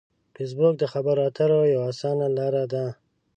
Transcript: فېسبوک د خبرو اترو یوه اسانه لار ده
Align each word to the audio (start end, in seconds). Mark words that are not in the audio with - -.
فېسبوک 0.35 0.73
د 0.79 0.83
خبرو 0.93 1.21
اترو 1.27 1.59
یوه 1.73 1.85
اسانه 1.91 2.27
لار 2.37 2.55
ده 2.73 2.85